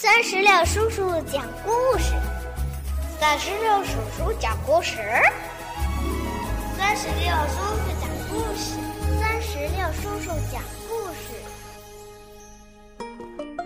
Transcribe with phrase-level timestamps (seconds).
[0.00, 2.12] 三十六叔叔讲故事，
[3.18, 4.96] 三十六叔叔讲故事，
[6.76, 8.78] 三十六叔叔讲故事，
[9.20, 11.34] 三十六叔叔讲故事。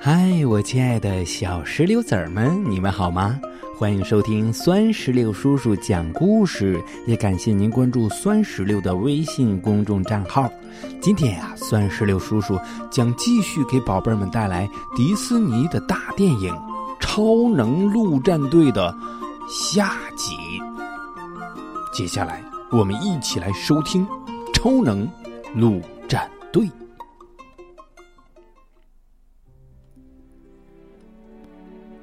[0.00, 3.38] 嗨，我亲爱的小石榴籽儿们，你们好吗？
[3.82, 10.48] 欢迎收听酸石榴叔叔讲故事，也感谢您关注酸石榴的微信公众账号。
[11.00, 12.56] 今天呀，酸石榴叔叔
[12.92, 16.54] 将继续给宝贝们带来迪士尼的大电影
[17.00, 18.96] 《超能陆战队》的
[19.48, 20.36] 下集。
[21.92, 22.40] 接下来，
[22.70, 24.06] 我们一起来收听
[24.54, 25.10] 《超能
[25.56, 26.64] 陆战队》。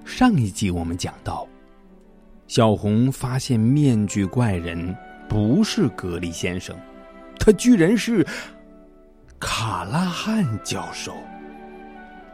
[0.03, 1.47] 上一集我们讲到。
[2.49, 4.95] 小红发现面具怪人
[5.27, 6.75] 不是格力先生，
[7.39, 8.25] 他居然是
[9.39, 11.13] 卡拉汉教授。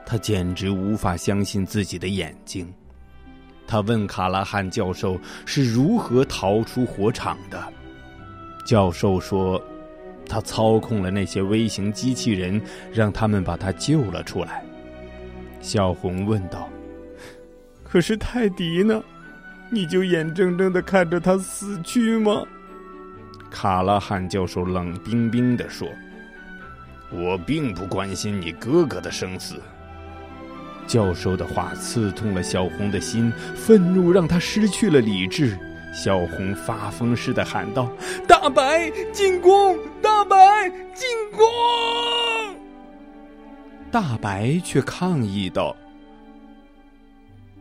[0.05, 2.73] 他简直无法相信自己的眼睛。
[3.67, 7.61] 他问卡拉汉教授是如何逃出火场的。
[8.65, 9.61] 教授说，
[10.29, 14.63] 他操控了那些微型机器人，让他们把他救了出来。
[15.59, 16.69] 小红问道
[17.83, 19.03] ：“可是泰迪呢？”
[19.69, 22.43] 你就眼睁睁的看着他死去吗？
[23.49, 25.87] 卡拉汉教授冷冰冰的说
[27.09, 29.55] ：“我并不关心你哥哥的生死。”
[30.85, 35.57] 教授的话刺痛了小红的心，愤怒让他失去了理智。
[35.93, 37.89] 小红发疯似的喊道
[38.27, 39.77] ：“大白进攻！
[40.01, 41.45] 大白进攻！”
[43.89, 45.75] 大白却抗议道：“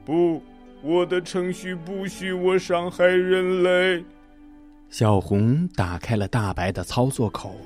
[0.05, 0.43] 不。”
[0.87, 4.05] 我的程序不许我伤害人类。
[4.91, 7.57] 小红打开了大白的操作口，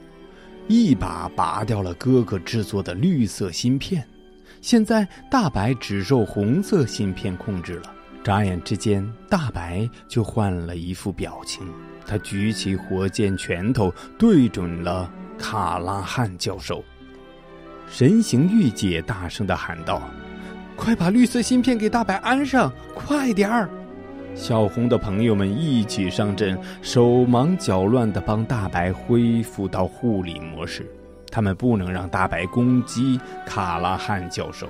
[0.69, 4.07] 一把拔掉了哥哥制作的绿色芯片。
[4.61, 7.93] 现在大白只受红色芯片控制了。
[8.23, 11.67] 眨眼之间，大白就换了一副表情。
[12.07, 16.85] 他举起火箭拳头，对准了卡拉汉教授。
[17.91, 20.09] 神形玉姐大声的喊道。
[20.79, 22.73] 快把绿色芯片给大白安上！
[22.95, 23.69] 快点儿！
[24.37, 30.87] 小红的朋友们一起上阵，手忙脚乱的帮大白恢复到护理模式。
[31.31, 34.69] 他们不能让大白攻击卡拉汉教授。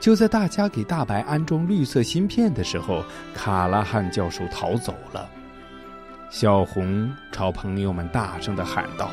[0.00, 5.28] 就在大家给大白安装绿色芯片的时候，卡拉汉教授逃走了。
[6.30, 9.10] 小红朝朋友们大声的喊道：“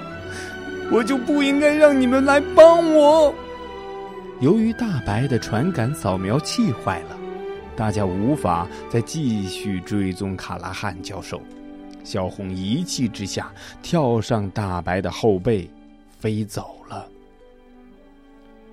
[0.89, 3.35] 我就不应该让你们来帮我！”
[4.41, 7.17] 由于大白的传感扫描器坏了，
[7.75, 11.41] 大家无法再继续追踪卡拉汉教授。
[12.05, 13.51] 小红一气之下
[13.83, 15.69] 跳上大白的后背，
[16.17, 17.05] 飞走了。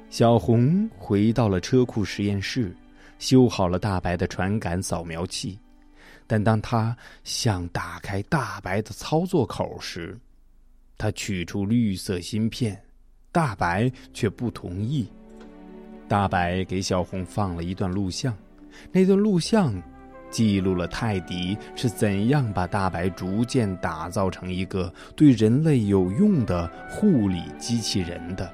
[0.09, 2.72] 小红回到了车库实验室，
[3.19, 5.59] 修好了大白的传感扫描器。
[6.28, 10.16] 但当他想打开大白的操作口时，
[10.97, 12.81] 他取出绿色芯片，
[13.32, 15.09] 大白却不同意。
[16.09, 18.33] 大白给小红放了一段录像，
[18.93, 19.75] 那段录像
[20.31, 28.49] 记录了泰迪是怎样把大白逐渐打造成一个对人类有用的护理机器人的。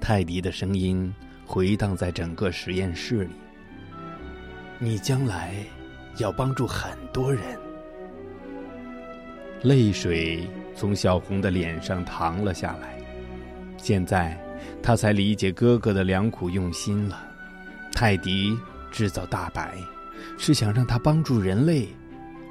[0.00, 1.14] 泰迪的声音
[1.46, 3.30] 回荡在整个实验室里
[4.80, 5.54] ：“你将来
[6.18, 7.42] 要帮助很多人。”
[9.62, 10.44] 泪水
[10.74, 12.98] 从小红的脸上淌了下来。
[13.76, 14.36] 现在。
[14.82, 17.28] 他才理解哥哥的良苦用心了。
[17.92, 18.56] 泰迪
[18.90, 19.76] 制造大白，
[20.38, 21.88] 是想让他帮助人类，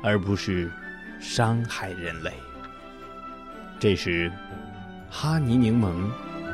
[0.03, 0.71] 而不是
[1.19, 2.31] 伤害人类。
[3.79, 4.31] 这时，
[5.09, 5.91] 哈尼柠檬、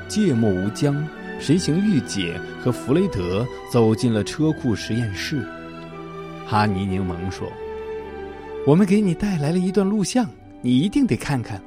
[0.07, 1.05] 芥末无疆、
[1.39, 5.45] 神行御姐和弗雷德走进了车库实验室。
[6.45, 7.51] 哈尼柠檬说
[8.65, 10.25] ：“我们给你带来了一段录像，
[10.61, 11.61] 你一定得看看。”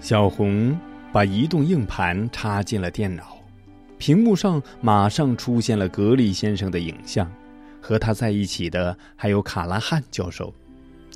[0.00, 0.74] 小红。
[1.12, 3.38] 把移动硬盘插进了电脑，
[3.96, 7.30] 屏幕上马上出现了格力先生的影像，
[7.80, 10.52] 和他在一起的还有卡拉汉教授。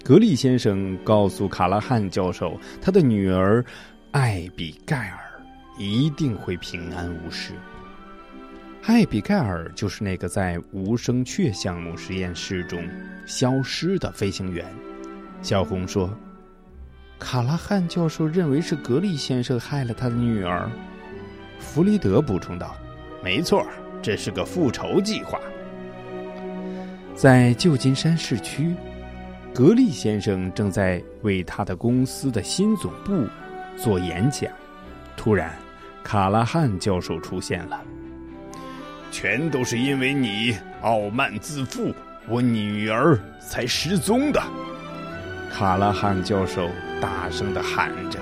[0.02, 3.64] 格力先生告诉卡拉汉教授，他的女儿
[4.10, 5.18] 艾比盖尔
[5.78, 7.52] 一定会平安无事。
[8.84, 12.82] 艾比盖尔就是那个在无声雀项目实验室中
[13.26, 14.66] 消失的飞行员。
[15.42, 16.10] 小红说。
[17.22, 20.68] 卡拉汉教授认为是格力先生害了他的女儿，
[21.60, 22.74] 弗里德补充道
[23.22, 23.64] ：“没错，
[24.02, 25.38] 这是个复仇计划。”
[27.14, 28.74] 在旧金山市区，
[29.54, 33.24] 格力先生正在为他的公司的新总部
[33.76, 34.50] 做演讲。
[35.16, 35.54] 突然，
[36.02, 37.80] 卡拉汉教授出现了。
[39.12, 41.94] 全都是因为你傲慢自负，
[42.26, 44.42] 我女儿才失踪的。
[45.52, 46.68] 卡拉汉教授
[47.02, 48.20] 大声地喊着，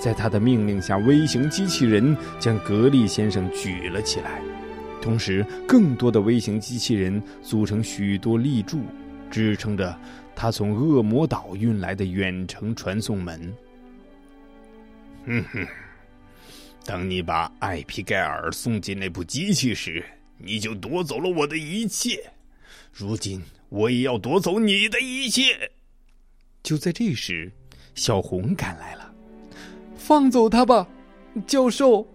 [0.00, 4.40] 在他的命令下，微型机器人将格力先生举了起来，
[5.02, 8.80] 同时，更多的微型机器人组成许多立柱，
[9.30, 9.94] 支撑着
[10.34, 13.54] 他从恶魔岛运来的远程传送门。
[15.26, 15.66] 哼哼。
[16.86, 20.02] 当你把艾皮盖尔送进那部机器时，
[20.38, 22.18] 你就夺走了我的一切。
[22.90, 25.70] 如今，我也要夺走你的一切。
[26.62, 27.52] 就在这时，
[27.98, 29.12] 小红赶来了。
[29.96, 30.86] 放走他吧，
[31.46, 32.06] 教授！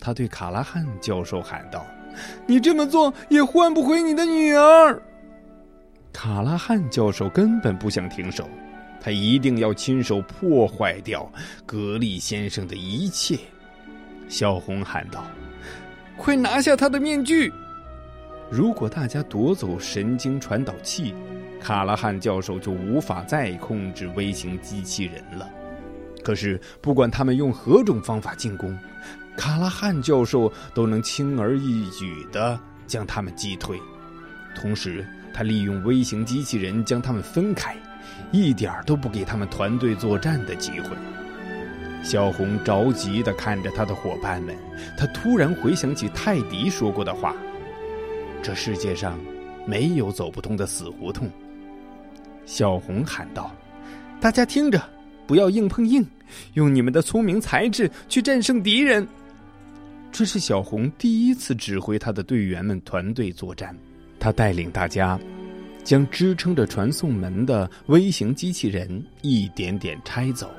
[0.00, 1.86] 他对卡拉汉教授喊道
[2.46, 5.00] ：“你这么做也换不回你的女儿。”
[6.12, 8.48] 卡拉汉教授根本不想停手，
[8.98, 11.30] 他一定要亲手破坏掉
[11.66, 13.38] 格力先生的一切。
[14.28, 15.22] 小红喊道
[16.16, 17.52] ：“快拿下他的面具！
[18.52, 21.14] 如果大家夺走神经传导器，
[21.58, 25.48] 卡拉汉教授就无法再控制微型机器人了。
[26.22, 28.78] 可是，不管他们用何种方法进攻，
[29.38, 33.80] 卡拉汉教授都能轻而易举地将他们击退。
[34.54, 35.02] 同时，
[35.32, 37.74] 他利用微型机器人将他们分开，
[38.32, 40.90] 一点儿都不给他们团队作战的机会。”
[42.04, 44.54] 小红着急地看着他的伙伴们，
[44.98, 47.34] 他突然回想起泰迪说过的话
[48.42, 49.18] ：“这世界上
[49.66, 51.30] 没有走不通的死胡同。”
[52.44, 53.54] 小红喊道
[54.20, 54.82] ：“大家听着，
[55.26, 56.04] 不要硬碰硬，
[56.54, 59.06] 用你们的聪明才智去战胜敌人。”
[60.10, 63.74] 这是小红第一次指挥他的队员们团队作战，
[64.20, 65.18] 他带领大家
[65.82, 70.50] 将支撑着传送门的微型机器人一点点拆走。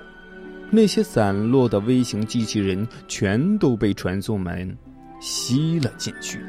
[0.71, 4.75] 那些散落的微型机器人全都被传送门
[5.21, 6.39] 吸了进去。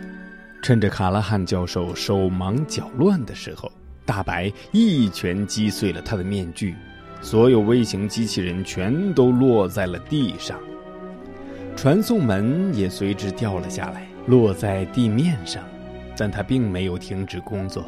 [0.65, 3.71] 趁着卡拉汉教授手忙脚乱的时候，
[4.07, 6.75] 大白一拳击碎了他的面具，
[7.21, 10.59] 所有微型机器人全都落在了地上。
[11.77, 15.63] 传送门也随之掉了下来，落在地面上，
[16.17, 17.85] 但他并没有停止工作。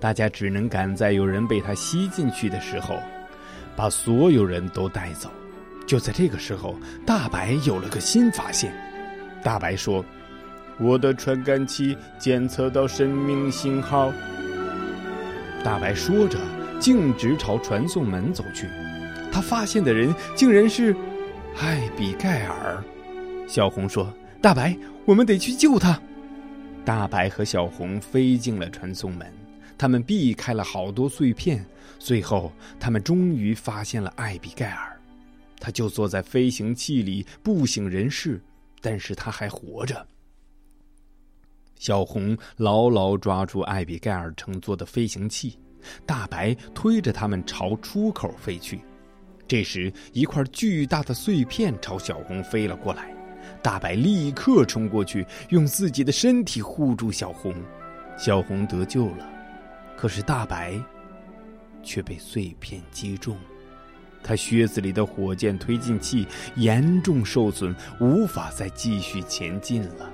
[0.00, 2.96] 大家只能赶在有人被他吸进去的时候，
[3.76, 5.30] 把所有人都带走。
[5.86, 6.74] 就在这个时候，
[7.06, 8.74] 大白有了个新发现。
[9.44, 10.04] 大白说
[10.78, 14.12] ：“我的传感器检测到生命信号。”
[15.64, 16.38] 大白说着，
[16.78, 18.68] 径直朝传送门走去。
[19.32, 20.94] 他发现的人竟然是
[21.58, 22.82] 艾比盖尔。
[23.48, 26.00] 小红说：“大白，我们得去救他。”
[26.84, 29.26] 大白和小红飞进了传送门，
[29.76, 31.66] 他们避开了好多碎片，
[31.98, 34.96] 最后他们终于发现了艾比盖尔。
[35.58, 38.40] 他就坐在飞行器里不省人事，
[38.80, 40.06] 但是他还活着。
[41.78, 45.58] 小红牢牢抓住艾比盖尔乘坐的飞行器，
[46.04, 48.80] 大白推着他们朝出口飞去。
[49.46, 53.14] 这时，一块巨大的碎片朝小红飞了过来，
[53.62, 57.54] 大白立刻冲过去，用自己的身体护住小红。
[58.18, 59.28] 小红得救了，
[59.96, 60.74] 可是大白
[61.82, 63.36] 却被碎片击中。
[64.24, 66.26] 他靴子里的火箭推进器
[66.56, 70.10] 严重受损，无法再继续前进了。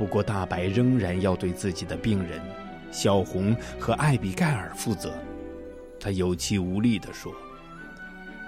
[0.00, 2.40] 不过，大白仍然要对自己的病人
[2.90, 5.12] 小红和艾比盖尔负责。
[6.00, 7.30] 他有气无力地说：“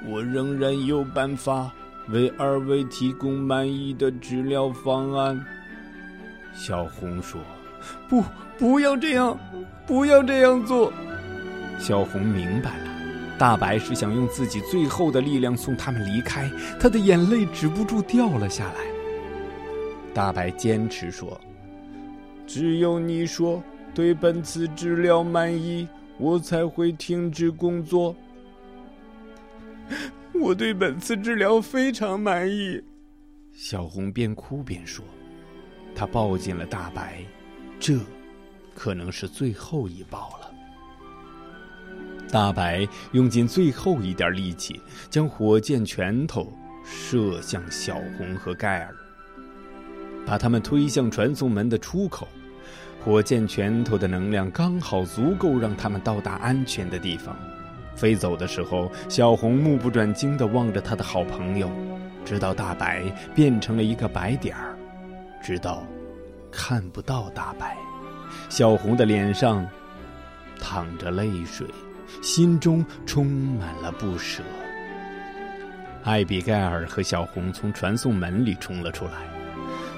[0.09, 1.71] 我仍然有办法
[2.09, 5.45] 为二位提供满意的治疗方案。”
[6.57, 7.39] 小红说
[8.09, 8.25] ：“不，
[8.59, 9.39] 不要这样，
[9.87, 10.91] 不要这样做。”
[11.79, 12.93] 小红明白了。
[13.39, 18.92] 大白是想用自己最后的力量送他们离开，他的眼泪止不住掉了下来。
[20.15, 21.41] 大白坚持说
[22.47, 23.63] ：“只有你说
[23.95, 25.89] 对本次治疗满意，
[26.19, 28.15] 我才会停止工作。
[30.35, 32.83] 我对本次治疗非常满意。”
[33.53, 35.05] 小红边哭边说
[35.95, 37.23] ：“他抱紧了大白，
[37.79, 37.99] 这
[38.75, 40.51] 可能是最后一抱了。”
[42.31, 46.51] 大白用尽最后一点力气，将火箭拳头
[46.83, 48.95] 射向小红和盖尔，
[50.27, 52.29] 把他们推向传送门的出口。
[53.05, 57.37] 火箭拳头的能量刚好足够让他们到达安全的地方。
[57.95, 61.71] 飞走的时候，小红目不转睛地望着他的好朋友，
[62.25, 64.77] 直到大白变成了一个白点儿，
[65.43, 65.85] 直到
[66.51, 67.77] 看不到大白。
[68.49, 69.67] 小红的脸上
[70.61, 71.67] 淌着泪水。
[72.21, 74.43] 心中充满了不舍。
[76.05, 79.13] 艾比盖尔和小红从传送门里冲了出来，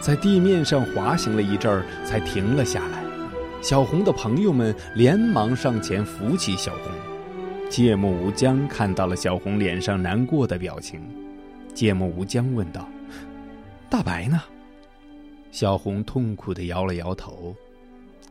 [0.04, 3.02] 在地面上滑行了一阵儿，才停了下来。
[3.62, 6.92] 小红的朋友们连忙上前扶起小红。
[7.70, 11.00] 芥末无疆看到了小红脸上难过的表情，
[11.72, 12.86] 芥末无疆问道
[13.88, 14.42] ：“大白呢？”
[15.50, 17.56] 小红痛苦的摇了摇头。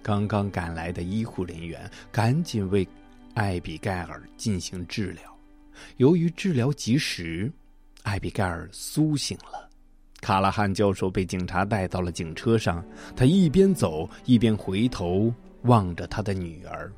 [0.04, 2.88] 刚刚赶来的医护人员赶紧为
[3.34, 5.24] 艾比盖尔进行治疗。
[5.98, 7.52] 由于治疗及时，
[8.04, 9.68] 艾比盖尔苏醒了。
[10.24, 12.82] 卡拉汉教授被警察带到了警车上，
[13.14, 16.90] 他一边走一边回头望着他的女儿。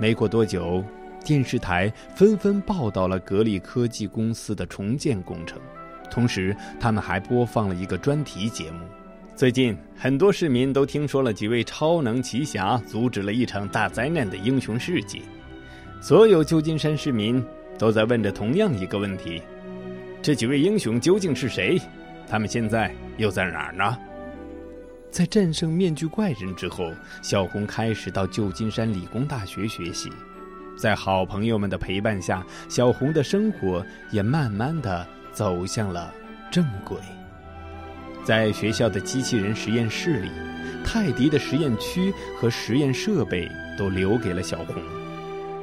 [0.00, 0.82] 没过多久，
[1.24, 5.60] 电视台纷纷报道了格力科技公司的重建工程，
[6.10, 8.80] 同时他们还播放了一个专题节目。
[9.36, 15.22] 最近，很多市民都听说了几位超能奇侠阻止了一场大灾难的英雄事迹。
[16.00, 17.40] 所有旧金山市民
[17.78, 19.40] 都在问着同样一个问题：
[20.22, 21.76] 这几位英雄究竟是谁？
[22.28, 23.98] 他们现在又在哪儿呢？
[25.10, 30.08] 在战胜面具怪人之后，小红开始到旧金山理工大学学习。
[30.78, 36.14] 在好朋友们的陪伴下，小红的生活也慢慢的走向了
[36.52, 36.96] 正轨。
[38.24, 40.30] 在学校的机器人实验室里，
[40.84, 45.01] 泰迪的实验区和实验设备都留给了小红。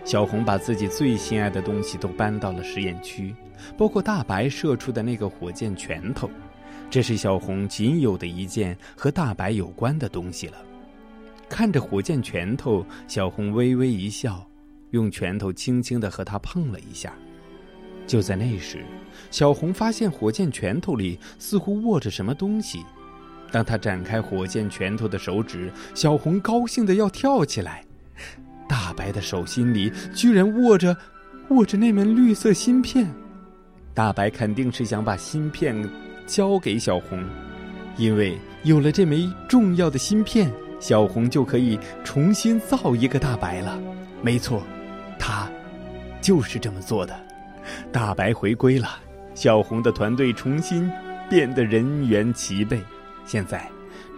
[0.10, 3.36] 小红把自己最心爱的东西都搬到了实验区，
[3.78, 6.28] 包括大白射出的那个火箭拳头，
[6.90, 10.58] 这是小红仅有的一件和大白有关的东西了。
[11.48, 14.44] 看着火箭拳头，小红微微一笑，
[14.90, 17.14] 用拳头轻轻的和它碰了一下。
[18.08, 18.84] 就在那时，
[19.30, 22.84] 小红发现火箭拳头里似乎握着什么东西。
[23.52, 27.86] 当他展开火箭拳头的手指，小红高兴的要跳起来。
[28.70, 30.96] 大白的手心里居然握着，
[31.50, 33.12] 握着那枚绿色芯片。
[33.96, 35.76] 大白肯定是想把芯片
[36.28, 37.22] 交给小红，
[37.98, 40.50] 因为有了这枚重要的芯片，
[40.80, 43.78] 小红就可以重新造一个大白了。
[44.22, 44.62] 没错，
[45.18, 45.50] 他
[46.22, 47.20] 就是这么做的。
[47.92, 49.00] 大白回归了，
[49.34, 50.90] 小红的团队重新
[51.28, 52.80] 变得人员齐备。
[53.26, 53.68] 现在，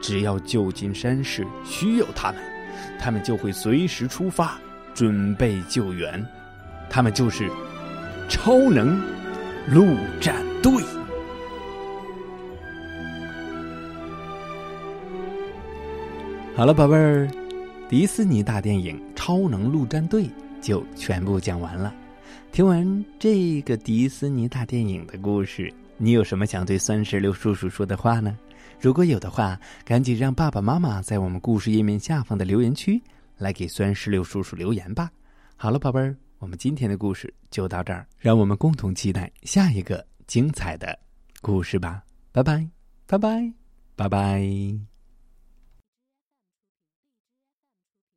[0.02, 2.51] 只要旧金山市需要他们。
[3.00, 4.60] 他们就会随时出发，
[4.94, 6.26] 准备救援。
[6.90, 7.50] 他们就是
[8.28, 9.02] 超能
[9.68, 10.74] 陆战队。
[16.54, 17.30] 好了，宝贝儿，
[17.90, 20.24] 迪士尼大电影《超能陆战队》
[20.62, 21.94] 就全部讲完了。
[22.52, 28.38] 听完这个迪士尼大电影的故事，你有什么想对酸石榴叔叔说的话呢？
[28.80, 33.02] 如果有的话，赶紧让爸爸妈妈在我们故事页面下方的留言区
[33.38, 35.12] 来给酸石榴叔叔留言吧。
[35.56, 40.98] 好了，宝贝儿，我们今天的故事就到这儿，让我们共同期待下一个精彩的
[41.42, 42.04] 故事吧。
[42.32, 42.68] 拜拜，
[43.06, 43.54] 拜拜，
[43.96, 44.91] 拜拜。